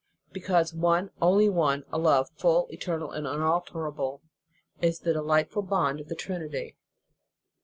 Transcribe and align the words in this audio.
Because 0.31 0.73
one 0.73 1.11
only 1.21 1.47
love, 1.47 1.83
a 1.91 1.99
love, 1.99 2.31
full, 2.35 2.65
eternal 2.71 3.11
and 3.11 3.27
unalterable, 3.27 4.23
is 4.81 5.01
the 5.01 5.13
delightful 5.13 5.61
bond 5.61 5.99
of 5.99 6.07
the 6.07 6.15
Trinity. 6.15 6.75